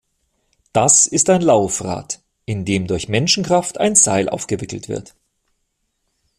Das 0.73 1.05
ist 1.05 1.29
ein 1.29 1.43
Laufrad, 1.43 2.23
in 2.45 2.65
dem 2.65 2.87
durch 2.87 3.07
Menschenkraft 3.07 3.77
ein 3.79 3.93
Seil 3.93 4.29
aufgewickelt 4.29 4.89
wird. 4.89 5.13